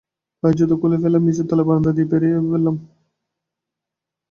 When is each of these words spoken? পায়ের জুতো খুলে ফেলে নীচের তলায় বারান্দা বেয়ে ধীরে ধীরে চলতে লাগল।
পায়ের 0.43 0.55
জুতো 0.59 0.75
খুলে 0.81 0.97
ফেলে 1.01 1.17
নীচের 1.21 1.45
তলায় 1.49 1.67
বারান্দা 1.67 1.91
বেয়ে 1.91 2.09
ধীরে 2.11 2.19
ধীরে 2.21 2.35
চলতে 2.35 2.49
লাগল। 2.55 2.67